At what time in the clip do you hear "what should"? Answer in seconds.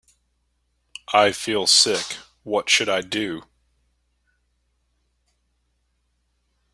2.41-2.89